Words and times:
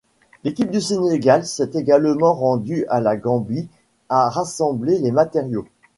L'équipe 0.43 0.71
du 0.71 0.81
Sénégal 0.81 1.45
s'est 1.45 1.69
également 1.75 2.33
rendue 2.33 2.87
à 2.89 3.01
la 3.01 3.15
Gambie 3.17 3.69
à 4.09 4.29
rassembler 4.29 4.97
les 4.97 5.11
matériaux. 5.11 5.67